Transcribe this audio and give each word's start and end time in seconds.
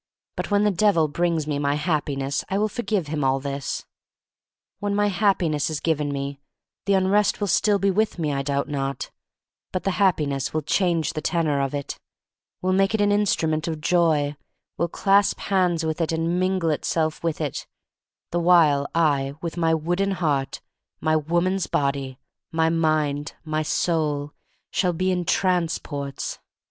But 0.35 0.49
when 0.49 0.63
the 0.63 0.71
Devil 0.71 1.07
brings 1.07 1.45
me 1.45 1.59
my 1.59 1.75
Happiness 1.75 2.43
I 2.49 2.57
will 2.57 2.67
forgive 2.69 3.05
him 3.05 3.23
all 3.23 3.39
this. 3.39 3.85
When 4.79 4.95
my 4.95 5.09
Happiness 5.09 5.69
is 5.69 5.79
given 5.79 6.11
me, 6.11 6.39
the 6.87 6.95
Unrest 6.95 7.39
will 7.39 7.45
still 7.47 7.77
be 7.77 7.91
with 7.91 8.17
me, 8.17 8.33
I 8.33 8.41
doubt 8.41 8.67
riot, 8.67 9.11
but 9.71 9.83
the 9.83 9.99
Happiness 10.01 10.55
will 10.55 10.63
change 10.63 11.13
the 11.13 11.21
tenor 11.21 11.61
of 11.61 11.75
it, 11.75 11.99
will 12.63 12.73
make 12.73 12.95
it 12.95 13.01
an 13.01 13.11
instrument 13.11 13.67
of 13.67 13.79
joy, 13.79 14.35
will 14.75 14.87
clasp 14.87 15.37
hands 15.39 15.85
with 15.85 16.01
it 16.01 16.11
and 16.11 16.39
min 16.39 16.57
gle 16.57 16.71
itself 16.71 17.23
with 17.23 17.39
it,— 17.39 17.67
the 18.31 18.39
while 18.39 18.87
I, 18.95 19.35
with 19.39 19.55
my 19.55 19.75
wooden 19.75 20.13
heart, 20.13 20.61
my 20.99 21.15
woman's 21.15 21.67
body, 21.67 22.17
my 22.51 22.69
mind, 22.71 23.35
my 23.43 23.61
soul, 23.61 24.33
shall 24.71 24.93
be 24.93 25.11
in 25.11 25.25
transports. 25.25 26.39